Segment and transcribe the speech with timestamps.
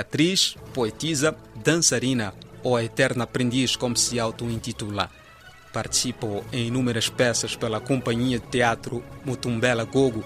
[0.00, 5.10] atriz, poetisa, dançarina ou eterna aprendiz, como se auto-intitula.
[5.72, 10.24] Participou em inúmeras peças pela companhia de teatro Mutumbela Gogo.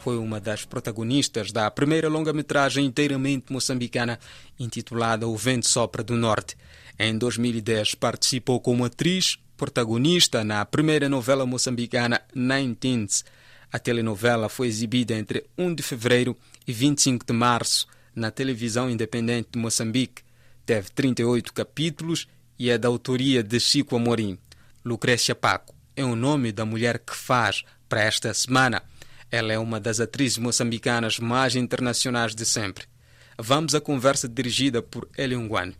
[0.00, 4.18] Foi uma das protagonistas da primeira longa-metragem inteiramente moçambicana,
[4.58, 6.56] intitulada O Vento Sopra do Norte.
[6.98, 13.24] Em 2010 participou como atriz protagonista na primeira novela moçambicana Nine Teens.
[13.72, 19.50] A telenovela foi exibida entre 1 de fevereiro e 25 de março na televisão independente
[19.52, 20.22] de Moçambique.
[20.64, 22.26] Teve 38 capítulos
[22.58, 24.38] e é da autoria de Chico Amorim.
[24.84, 28.82] Lucrécia Paco é o nome da mulher que faz para esta semana.
[29.30, 32.86] Ela é uma das atrizes moçambicanas mais internacionais de sempre.
[33.38, 35.76] Vamos à conversa dirigida por Eliunguane.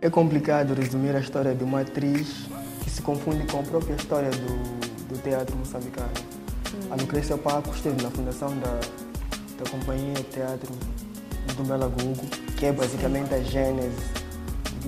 [0.00, 2.48] É complicado resumir a história de uma atriz
[2.92, 6.12] se confunde com a própria história do, do teatro moçambicano.
[6.90, 8.80] A Lucrécia Paco esteve na fundação da,
[9.58, 10.70] da companhia de teatro
[11.56, 12.26] do Bela Gugu,
[12.56, 13.96] que é basicamente a gênese,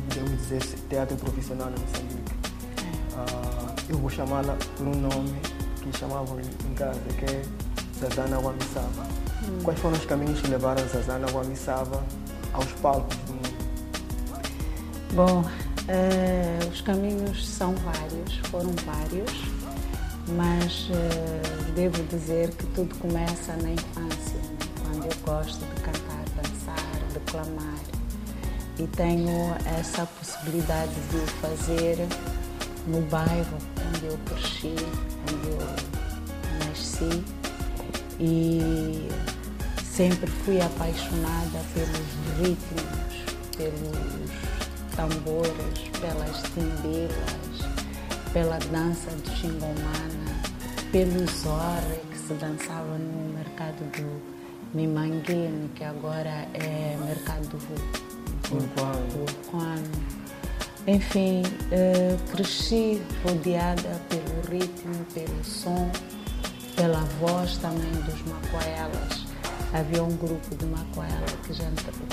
[0.09, 2.33] podemos dizer, teatro profissional em Moçambique.
[3.15, 5.35] Uh, eu vou chamá-la por um nome
[5.83, 7.43] que chamavam em casa, que é
[7.99, 9.05] Zazana Wamisava.
[9.45, 9.61] Hum.
[9.63, 12.05] Quais foram os caminhos que levaram Zazana Wamisava
[12.53, 13.55] aos palcos do mundo?
[15.13, 15.45] Bom,
[15.89, 19.33] uh, os caminhos são vários, foram vários,
[20.29, 24.41] mas uh, devo dizer que tudo começa na infância,
[24.83, 27.79] quando eu gosto de cantar, dançar, declamar.
[28.79, 31.97] E tenho essa possibilidade de o fazer
[32.89, 34.75] no bairro onde eu cresci,
[35.33, 37.25] onde eu nasci.
[38.19, 39.09] E
[39.83, 43.25] sempre fui apaixonada pelos ritmos,
[43.57, 44.14] pelos
[44.97, 47.15] tambores, pelas timbelas,
[48.33, 50.41] pela dança de xingomana,
[50.91, 54.23] pelo zorre que se dançava no mercado do
[54.73, 57.59] Mimanguene, que agora é mercado do
[58.49, 60.25] Vulcano.
[60.87, 65.91] Enfim, eh, cresci rodeada pelo ritmo, pelo som,
[66.77, 69.25] pela voz também dos macoelas.
[69.73, 71.55] Havia um grupo de macoela que,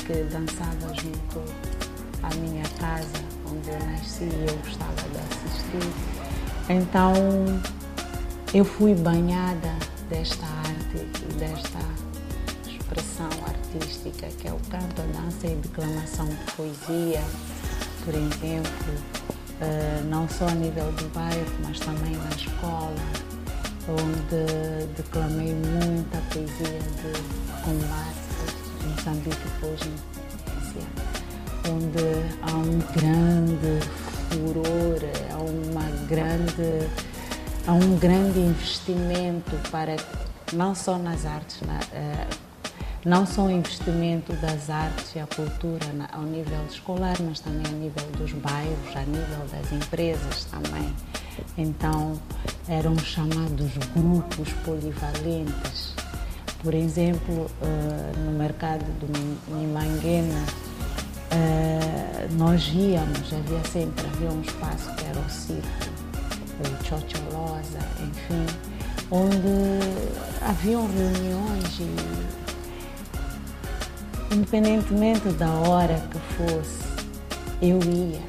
[0.05, 1.90] que dançava junto
[2.23, 5.93] à minha casa, onde eu nasci e eu gostava de assistir.
[6.69, 7.13] Então
[8.53, 9.73] eu fui banhada
[10.09, 11.79] desta arte e desta
[12.67, 17.21] expressão artística que é o canto, a dança e declamação de poesia,
[18.03, 18.93] por exemplo,
[19.61, 22.95] eh, não só a nível do bairro, mas também na escola,
[23.87, 28.21] onde declamei muita poesia de combate.
[28.83, 29.91] Moçambique hoje
[31.69, 32.03] onde
[32.41, 33.85] há um grande
[34.29, 34.99] furor,
[35.31, 36.89] há uma grande
[37.67, 39.95] há um grande investimento para
[40.53, 42.51] não só nas artes, na, uh,
[43.05, 47.65] não só o investimento das artes e a cultura na, ao nível escolar, mas também
[47.65, 50.93] a nível dos bairros, a nível das empresas também.
[51.57, 52.19] Então
[52.67, 55.95] eram chamados grupos polivalentes.
[56.61, 60.45] Por exemplo, uh, no mercado do Nimanguena,
[61.33, 65.67] Uh, nós íamos, havia sempre havia um espaço que era o circo,
[66.59, 68.45] o Chocholosa, enfim,
[69.09, 69.79] onde
[70.41, 71.95] haviam reuniões e,
[74.33, 76.83] independentemente da hora que fosse,
[77.61, 78.21] eu ia,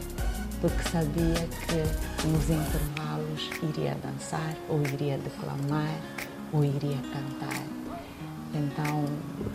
[0.60, 5.98] porque sabia que nos intervalos iria dançar, ou iria declamar,
[6.52, 7.62] ou iria cantar.
[8.54, 9.06] Então,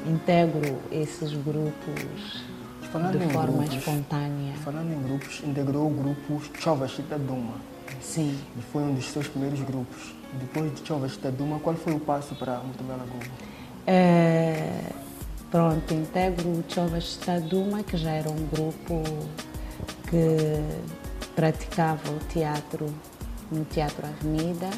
[0.06, 2.44] integro esses grupos
[2.92, 4.54] Falando de forma grupos, espontânea.
[4.64, 7.56] Falando em grupos, integrou o grupo Chova Chita Duma.
[8.02, 8.38] Sim.
[8.58, 10.16] E foi um dos seus primeiros grupos.
[10.34, 13.26] Depois de Chova Chita Duma, qual foi o passo para Mutumela Gogo?
[13.86, 14.82] É,
[15.52, 19.04] pronto, integro o Chova Chita Duma, que já era um grupo
[20.10, 20.62] que
[21.36, 22.88] praticava o teatro
[23.52, 24.70] no Teatro Avenida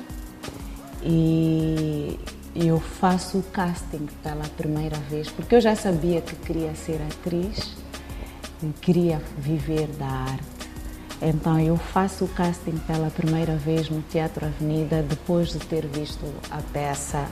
[1.03, 2.19] e
[2.55, 7.77] eu faço o casting pela primeira vez, porque eu já sabia que queria ser atriz
[8.81, 10.59] queria viver da arte.
[11.21, 16.25] Então eu faço o casting pela primeira vez no Teatro Avenida depois de ter visto
[16.49, 17.27] a peça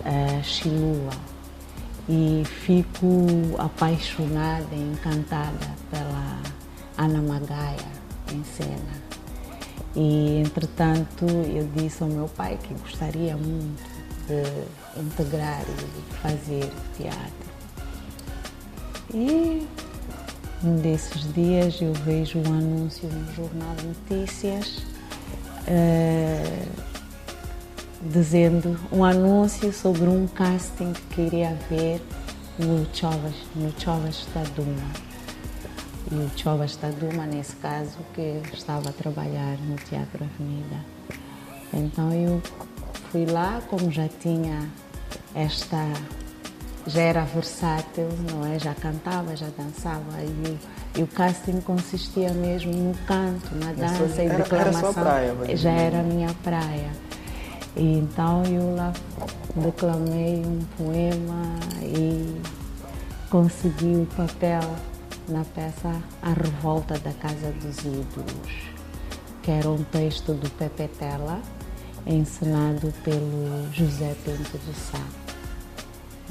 [0.00, 1.12] uh, Chilua
[2.08, 3.06] e fico
[3.58, 6.40] apaixonada e encantada pela
[6.96, 7.76] Ana Magaia
[8.32, 9.10] em cena.
[9.94, 13.82] E entretanto eu disse ao meu pai que gostaria muito
[14.26, 17.50] de integrar e fazer teatro.
[19.12, 19.66] E
[20.62, 24.78] um desses dias eu vejo um anúncio no Jornal de Notícias
[25.66, 26.90] uh,
[28.02, 32.00] dizendo um anúncio sobre um casting que iria haver
[32.58, 34.90] no Chovas, no Chovas da Duma.
[36.10, 40.76] E o Chovas da Duma, nesse caso, que estava a trabalhar no Teatro Avenida.
[41.72, 42.42] Então eu
[43.10, 44.68] fui lá, como já tinha
[45.34, 45.84] esta
[46.90, 48.58] já era versátil, não é?
[48.58, 50.58] Já cantava, já dançava e,
[50.98, 54.90] e o casting consistia mesmo no canto, na dança era, e declamação.
[54.90, 56.90] Era praia, já era a minha praia.
[57.76, 58.92] E então eu lá
[59.54, 62.40] declamei um poema e
[63.30, 64.60] consegui o papel
[65.28, 68.52] na peça A Revolta da Casa dos Ídolos,
[69.42, 71.40] que era um texto do Pepe Tela,
[72.04, 75.19] ensinado pelo José Pinto de Sá.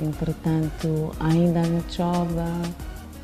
[0.01, 2.47] Entretanto, ainda no Chova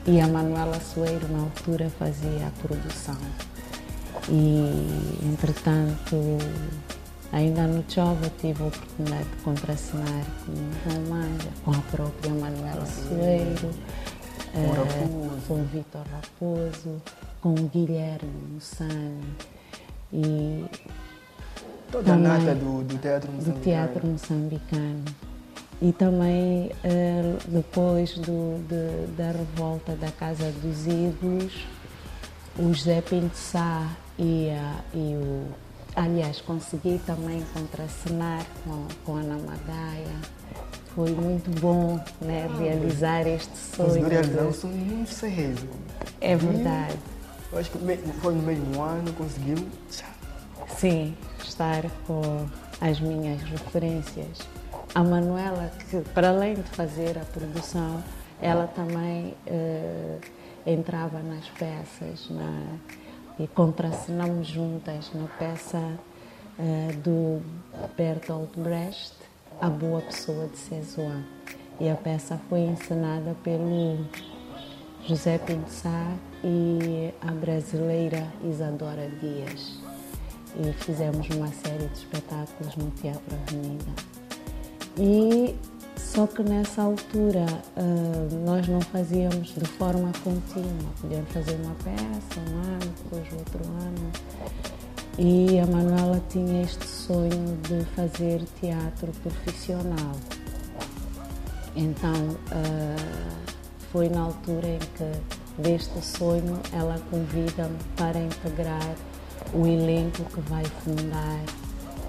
[0.06, 3.18] e a Manuela Soeiro na altura fazia a produção.
[4.27, 6.16] E, entretanto,
[7.31, 12.33] ainda no Chova tive a oportunidade de contracenar com o João Manja, com a própria
[12.33, 13.69] Manuela Soeiro,
[14.54, 17.01] com, com Vitor Raposo,
[17.42, 19.24] com o Guilherme Mussani
[20.12, 20.66] e
[21.92, 23.60] toda a nata do, do teatro moçambicano.
[23.60, 25.06] Do teatro moçambicano
[25.81, 31.66] e também uh, depois do, de, da revolta da Casa dos Ídolos,
[32.57, 35.66] o José Pinto Sá e, uh, e o.
[35.95, 40.16] Aliás, consegui também contracenar com, com a Ana Magaia.
[40.94, 43.88] Foi muito bom né, realizar este sonho.
[43.89, 45.68] Conseguiu realizar um sonho muito serreso.
[46.19, 46.98] É verdade.
[47.51, 47.77] Eu acho que
[48.22, 49.56] foi no mesmo ano conseguiu.
[50.77, 52.45] Sim, estar com
[52.81, 54.39] as minhas referências
[54.95, 58.01] a Manuela, que para além de fazer a produção,
[58.42, 60.21] ela também uh,
[60.65, 62.77] entrava nas peças na,
[63.38, 67.42] e contracenamos juntas na peça uh, do
[67.97, 69.13] Bertolt Brecht,
[69.59, 71.25] A Boa Pessoa de Cézanne.
[71.77, 74.06] E a peça foi encenada pelo
[75.06, 79.77] José Pinçá e a brasileira Isadora Dias.
[80.57, 84.14] E fizemos uma série de espetáculos no Teatro Avenida.
[84.97, 85.56] E
[85.97, 87.45] só que nessa altura
[87.75, 93.59] uh, nós não fazíamos de forma contínua, podíamos fazer uma peça um ano, depois outro
[93.65, 94.12] ano.
[95.18, 100.15] E a Manuela tinha este sonho de fazer teatro profissional.
[101.75, 103.51] Então uh,
[103.91, 108.95] foi na altura em que deste sonho ela convida-me para integrar
[109.53, 111.44] o elenco que vai fundar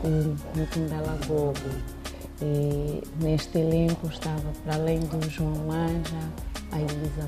[0.04, 1.95] o Mutumbela Gogo
[2.40, 6.32] e neste elenco estava, para além do João Manja,
[6.72, 7.26] a Elisa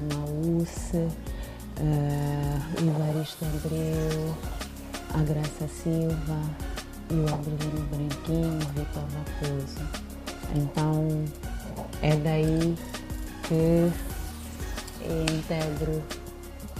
[0.96, 4.36] uh, o Ivaristo Abreu,
[5.14, 6.40] a Graça Silva
[7.10, 9.80] e o Abrilino Branquinho, Vitor Raposo.
[10.54, 11.24] Então
[12.02, 12.76] é daí
[13.46, 13.90] que
[15.32, 16.02] integro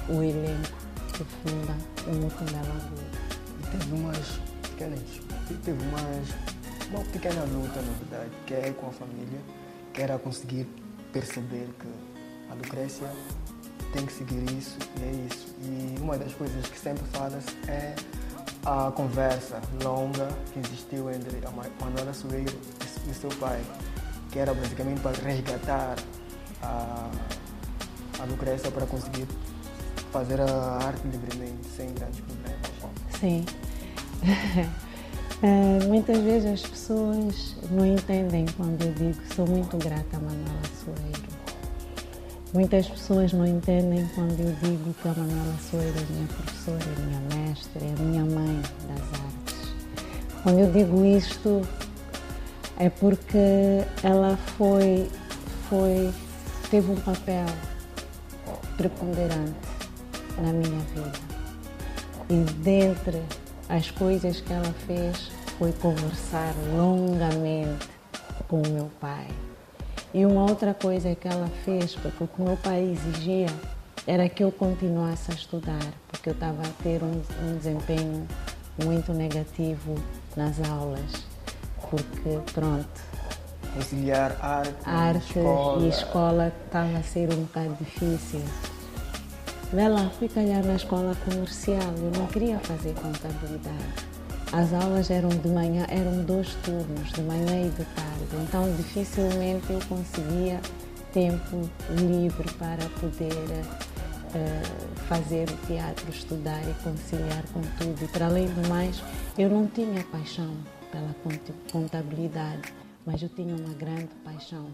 [0.08, 0.76] o elenco
[1.12, 1.74] que funda
[2.06, 3.08] o Mucundá Lagoa.
[3.60, 5.00] E teve umas pequenas,
[5.64, 6.47] teve umas
[6.90, 9.40] uma pequena luta, na verdade, que é com a família,
[9.92, 10.66] que era conseguir
[11.12, 11.88] perceber que
[12.50, 13.08] a Lucrécia
[13.92, 15.54] tem que seguir isso e é isso.
[15.60, 17.94] E uma das coisas que sempre fala-se é
[18.64, 22.58] a conversa longa que existiu entre a Manuela Soeiro
[23.08, 23.62] e seu pai,
[24.30, 25.96] que era basicamente para resgatar
[26.62, 27.10] a,
[28.18, 29.26] a Lucrécia para conseguir
[30.12, 32.58] fazer a arte livremente, sem grandes problemas.
[33.18, 33.44] Sim.
[35.40, 40.62] Uh, muitas vezes as pessoas não entendem quando eu digo sou muito grata a Manuela
[40.84, 41.28] Soeiro.
[42.52, 47.02] Muitas pessoas não entendem quando eu digo que a Manuela Soeiro é minha professora, é
[47.02, 49.74] minha mestre, é minha mãe das artes.
[50.42, 51.62] Quando eu digo isto
[52.76, 55.08] é porque ela foi,
[55.68, 56.12] foi
[56.68, 57.46] teve um papel
[58.76, 59.54] preponderante
[60.38, 61.12] na minha vida.
[62.28, 63.22] E dentre
[63.68, 67.88] as coisas que ela fez foi conversar longamente
[68.48, 69.26] com o meu pai.
[70.14, 73.48] E uma outra coisa que ela fez, porque o que meu pai exigia
[74.06, 78.26] era que eu continuasse a estudar, porque eu estava a ter um, um desempenho
[78.82, 79.96] muito negativo
[80.34, 81.26] nas aulas,
[81.90, 82.88] porque pronto.
[83.74, 85.84] Conciliar arte, arte escola.
[85.84, 88.40] e escola estava a ser um bocado difícil.
[89.70, 94.08] Vê lá, fui calhar na escola comercial, eu não queria fazer contabilidade.
[94.50, 99.70] As aulas eram de manhã, eram dois turnos, de manhã e de tarde, então dificilmente
[99.70, 100.58] eu conseguia
[101.12, 103.30] tempo livre para poder
[104.34, 108.02] uh, fazer o teatro, estudar e conciliar com tudo.
[108.02, 109.02] E para além do mais,
[109.36, 110.50] eu não tinha paixão
[110.90, 111.14] pela
[111.70, 112.72] contabilidade,
[113.04, 114.70] mas eu tinha uma grande paixão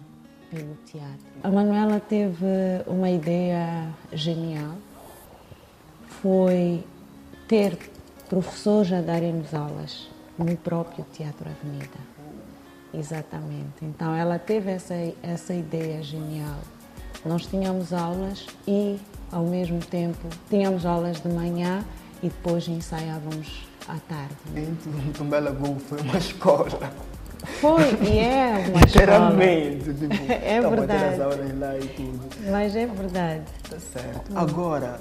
[0.55, 1.27] pelo teatro.
[1.43, 2.47] A Manuela teve
[2.87, 4.77] uma ideia genial,
[6.23, 6.85] foi
[7.49, 7.77] ter
[8.29, 10.09] professores a darem-nos aulas
[10.39, 11.99] no próprio Teatro Avenida.
[12.93, 13.83] Exatamente.
[13.83, 16.61] Então ela teve essa, essa ideia genial.
[17.25, 18.99] Nós tínhamos aulas e,
[19.33, 21.85] ao mesmo tempo, tínhamos aulas de manhã
[22.23, 24.37] e depois ensaiávamos à tarde.
[25.17, 26.93] Tumbela Gol foi uma escola.
[27.45, 31.05] Foi, e é uma Literalmente, tipo, é tá verdade.
[31.05, 32.29] as aulas lá e tudo.
[32.51, 33.45] Mas é verdade.
[33.69, 34.37] Tá certo.
[34.37, 35.01] Agora,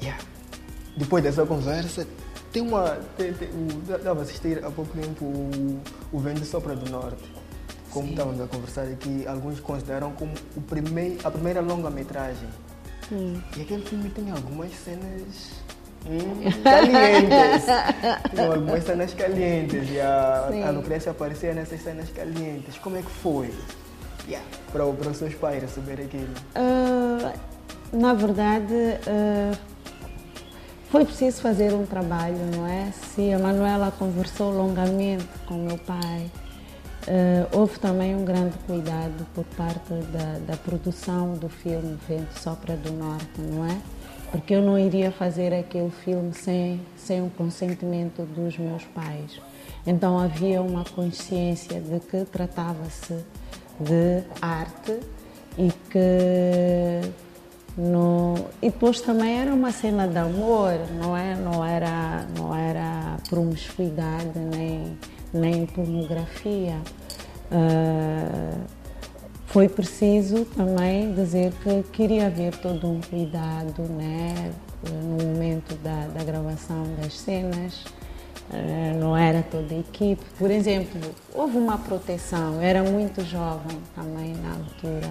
[0.00, 0.22] yeah,
[0.96, 2.06] depois dessa conversa,
[2.52, 2.98] tem uma.
[3.16, 3.34] Tem,
[4.20, 5.80] assistir há pouco tempo o,
[6.12, 7.22] o Vento Sopra do Norte.
[7.90, 8.12] Como Sim.
[8.12, 12.48] estávamos a conversar aqui, alguns consideram como o primeiro, a primeira longa-metragem.
[13.10, 13.38] Hum.
[13.56, 15.61] E aquele filme tem algumas cenas
[16.06, 17.64] hum, calientes.
[18.34, 19.90] tem algumas cenas calientes.
[19.90, 20.62] E a, Sim.
[20.62, 22.78] a Lucrécia aparecia nessas cenas calientes.
[22.78, 23.52] Como é que foi?
[24.28, 26.32] Yeah, para, para os seus pais receber aquilo.
[26.54, 27.32] Ah,
[27.92, 28.74] na verdade,
[29.06, 29.52] ah,
[30.90, 32.92] foi preciso fazer um trabalho, não é?
[32.92, 36.30] Se a Manuela conversou longamente com meu pai,
[37.08, 42.76] ah, houve também um grande cuidado por parte da, da produção do filme Vento Sopra
[42.76, 43.76] do Norte, não é?
[44.32, 49.38] Porque eu não iria fazer aquele filme sem, sem o consentimento dos meus pais.
[49.86, 53.14] Então havia uma consciência de que tratava-se
[53.78, 54.98] de arte
[55.58, 57.12] e que
[57.76, 61.34] no, e depois também era uma cena de amor, não é?
[61.36, 64.98] Não era, não era promiscuidade nem,
[65.32, 66.76] nem pornografia.
[67.50, 68.81] Ah,
[69.52, 74.50] foi preciso também dizer que queria haver todo um cuidado né,
[74.90, 77.84] no momento da, da gravação das cenas.
[78.50, 80.24] Eh, não era toda a equipe.
[80.38, 80.98] Por exemplo,
[81.34, 85.10] houve uma proteção, eu era muito jovem também na altura.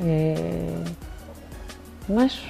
[0.00, 0.84] Eh,
[2.08, 2.42] mas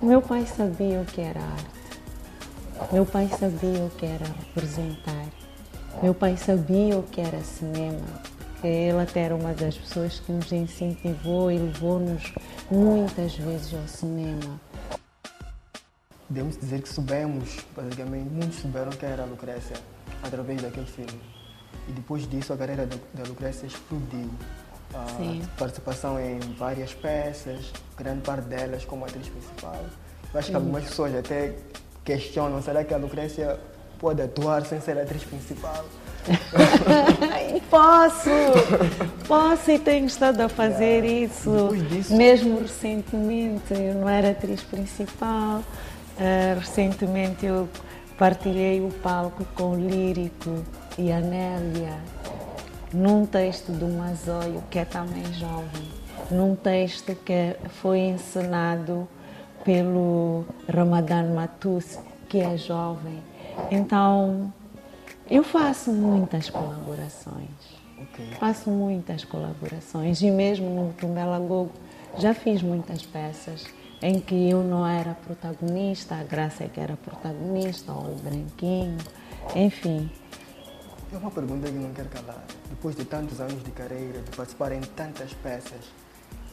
[0.00, 2.90] meu pai sabia o que era arte.
[2.90, 5.26] Meu pai sabia o que era representar.
[6.02, 8.33] Meu pai sabia o que era cinema.
[8.64, 12.32] Porque ele até era uma das pessoas que nos incentivou e levou-nos
[12.70, 14.58] muitas vezes ao cinema.
[16.26, 19.76] Podemos dizer que soubemos, basicamente, muitos souberam que era a Lucrécia
[20.22, 21.20] através daquele filme.
[21.90, 24.30] E depois disso a carreira da da Lucrécia explodiu.
[24.94, 25.42] A Sim.
[25.58, 29.84] participação em várias peças, grande parte delas como atriz principal.
[30.32, 31.54] Eu acho que algumas pessoas até
[32.02, 33.60] questionam, será que a Lucrécia
[33.98, 35.84] pode atuar sem ser atriz principal?
[37.60, 38.30] posso!
[39.26, 41.50] Posso e tenho estado a fazer isso.
[41.50, 45.62] Depois disso- Mesmo recentemente, eu não era atriz principal.
[46.18, 47.66] Ah, recentemente eu
[48.18, 50.62] partilhei o palco com o Lírico
[50.98, 51.98] e a Nélia
[52.92, 55.88] num texto do Mazóio, que é também jovem,
[56.30, 59.08] num texto que foi encenado
[59.64, 63.20] pelo Ramadan Matus, que é jovem.
[63.70, 64.52] Então,
[65.30, 67.48] eu faço muitas colaborações.
[67.98, 68.26] Ok.
[68.38, 71.72] Faço muitas colaborações e mesmo no Tumbela Gogo
[72.18, 73.64] já fiz muitas peças
[74.02, 78.98] em que eu não era protagonista, a Graça é que era protagonista, ou o Branquinho,
[79.54, 80.10] enfim.
[81.12, 82.44] É uma pergunta que não quero calar.
[82.68, 85.90] Depois de tantos anos de carreira, de participar em tantas peças,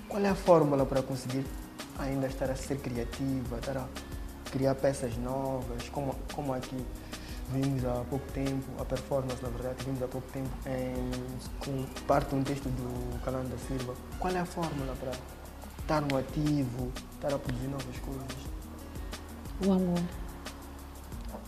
[0.07, 1.45] qual é a fórmula para conseguir
[1.99, 3.87] ainda estar a ser criativa, estar a
[4.51, 6.77] criar peças novas, como, como aqui
[7.51, 11.12] vimos há pouco tempo, a performance, na verdade, vimos há pouco tempo em,
[11.60, 13.93] com parte de um texto do Calando da Silva.
[14.20, 15.12] Qual é a fórmula para
[15.79, 18.51] estar no ativo, estar a produzir novas coisas?
[19.65, 20.01] O amor,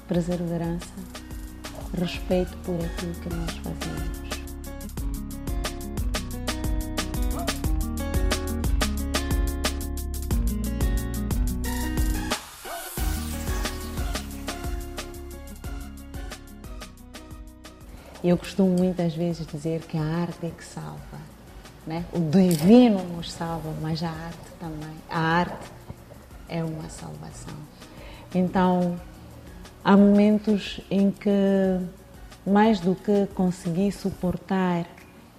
[0.07, 0.93] perseverança,
[1.98, 4.22] respeito por aquilo que nós fazemos.
[18.33, 21.19] Eu costumo muitas vezes dizer que a arte é que salva.
[21.85, 22.03] Né?
[22.11, 24.95] O divino nos salva, mas a arte também.
[25.07, 25.71] A arte
[26.49, 27.53] é uma salvação.
[28.33, 28.99] Então,
[29.85, 31.29] há momentos em que,
[32.43, 34.87] mais do que conseguir suportar,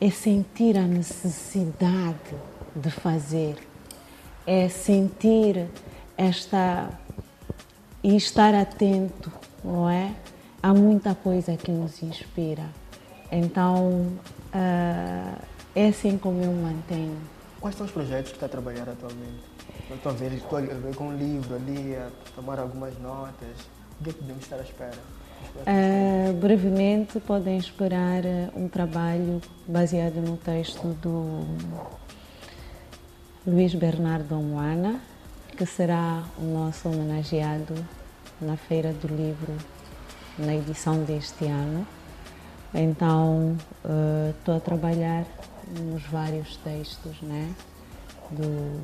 [0.00, 2.36] é sentir a necessidade
[2.76, 3.56] de fazer,
[4.46, 5.66] é sentir
[6.16, 6.90] esta.
[8.04, 9.32] e estar atento,
[9.64, 10.14] não é?
[10.62, 12.83] Há muita coisa que nos inspira.
[13.36, 14.12] Então,
[14.52, 15.34] ah,
[15.74, 17.18] é assim como eu mantenho.
[17.60, 19.42] Quais são os projetos que está a trabalhar atualmente?
[19.90, 23.58] Eu estou a ver, estou a ver com um livro ali, a tomar algumas notas.
[24.00, 24.98] O que é que podemos estar à espera
[25.60, 28.22] Uh, brevemente podem esperar
[28.56, 31.44] um trabalho baseado no texto do
[33.46, 35.00] Luís Bernardo Moana,
[35.56, 37.74] que será o nosso homenageado
[38.40, 39.54] na Feira do Livro
[40.38, 41.86] na edição deste ano.
[42.75, 43.57] Então,
[44.37, 45.25] estou uh, a trabalhar
[45.81, 47.54] nos vários textos né,
[48.33, 48.81] do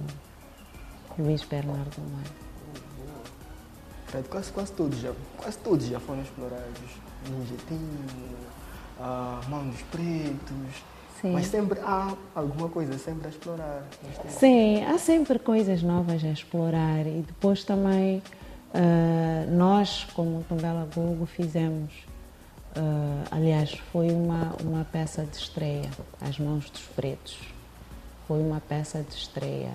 [1.19, 2.41] Luís Bernardo Moana.
[4.29, 7.01] Quase, quase todos já, quase todos já foram explorados.
[7.29, 8.07] Ninjetinho,
[9.01, 10.83] a Mão dos Pretos.
[11.21, 11.33] Sim.
[11.33, 13.85] Mas sempre há alguma coisa sempre a explorar.
[14.29, 18.23] Sim, há sempre coisas novas a explorar e depois também
[18.75, 21.93] uh, nós, como Tombela Gogo, fizemos.
[22.77, 27.39] Uh, aliás, foi uma, uma peça de estreia, As Mãos dos Pretos.
[28.29, 29.73] Foi uma peça de estreia.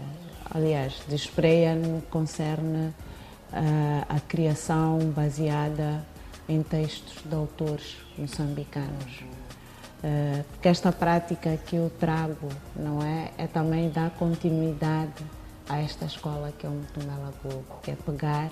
[0.50, 2.94] Aliás, de estreia no que concerne
[4.10, 6.04] a criação baseada
[6.48, 9.24] em textos de autores moçambicanos.
[10.04, 15.24] Uh, porque esta prática que eu trago, não é, é também dar continuidade
[15.68, 18.52] a esta escola que é o Mutumela Gogo, que é pegar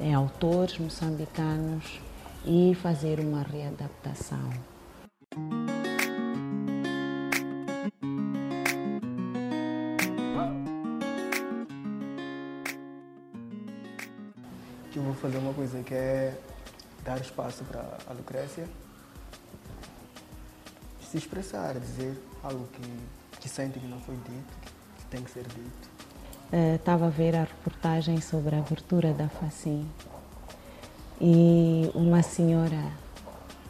[0.00, 2.00] em autores moçambicanos
[2.44, 4.50] e fazer uma readaptação.
[15.00, 16.36] eu vou fazer uma coisa que é
[17.02, 18.68] dar espaço para a Lucrécia
[21.10, 25.44] se expressar, dizer algo que, que sente que não foi dito, que tem que ser
[25.44, 25.90] dito.
[26.76, 29.88] Estava uh, a ver a reportagem sobre a abertura da FACIM
[31.20, 32.92] e uma senhora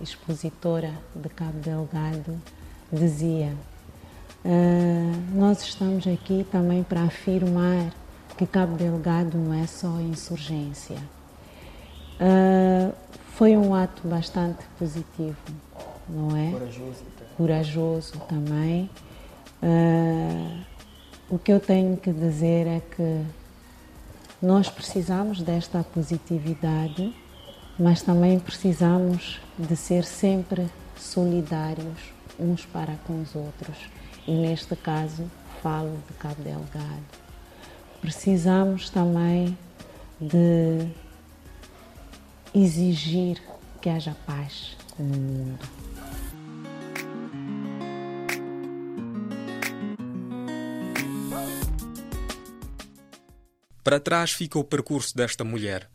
[0.01, 2.41] expositora de Cabo Delgado
[2.93, 3.55] dizia
[4.45, 7.93] uh, nós estamos aqui também para afirmar
[8.37, 10.97] que Cabo Delgado não é só insurgência.
[12.21, 12.95] Uh,
[13.35, 15.37] foi um ato bastante positivo,
[16.09, 16.51] não é?
[16.51, 17.05] Corajoso.
[17.37, 18.91] Corajoso também.
[19.63, 20.61] Uh,
[21.29, 23.25] o que eu tenho que dizer é que
[24.43, 27.15] nós precisamos desta positividade,
[27.81, 31.99] mas também precisamos de ser sempre solidários
[32.39, 33.77] uns para com os outros.
[34.29, 35.29] E neste caso,
[35.61, 37.21] falo de Cabo Delgado
[38.01, 39.57] precisamos também
[40.21, 40.91] de
[42.55, 43.41] exigir
[43.81, 45.69] que haja paz no mundo.
[53.83, 55.91] Para trás fica o percurso desta mulher.